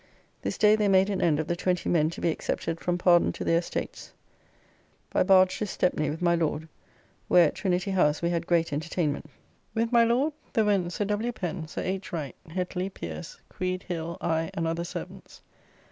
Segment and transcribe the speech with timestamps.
[0.41, 3.31] This day they made an end of the twenty men to be excepted from pardon
[3.33, 4.13] to their estates.
[5.11, 6.67] By barge to Stepny with my Lord,
[7.27, 9.27] where at Trinity House we had great entertainment.
[9.75, 11.31] With, my Lord there went Sir W.
[11.31, 12.11] Pen, Sir H.
[12.11, 15.43] Wright, Hetly, Pierce; Creed, Hill, I and other servants.